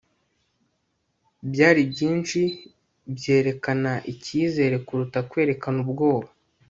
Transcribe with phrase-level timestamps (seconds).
[1.51, 2.39] byari byinshi
[3.15, 6.27] byerekana ikizere kuruta kwerekana ubwoba